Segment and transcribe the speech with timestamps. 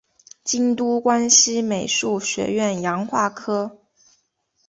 [0.43, 3.83] 京都关西美术学院洋画科